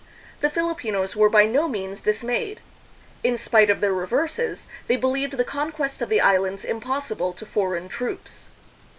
The 0.39 0.49
Filipinos 0.49 1.15
were 1.15 1.29
by 1.29 1.45
no 1.45 1.67
means 1.67 2.01
dismayed. 2.01 2.59
In 3.23 3.37
spite 3.37 3.69
of 3.69 3.81
their 3.81 3.93
reverses, 3.93 4.65
they 4.87 4.95
believed 4.95 5.33
the 5.33 5.43
con 5.43 5.71
quest 5.71 6.01
of 6.01 6.09
the 6.09 6.19
Islands 6.21 6.65
impossible 6.65 7.33
to 7.33 7.45
foreign 7.45 7.87
troops. 7.87 8.47